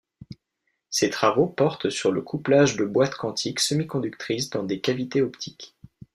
[0.89, 5.75] Ses travaux portent sur le couplage de boîtes quantiques semi-conductrices dans des cavités optiques.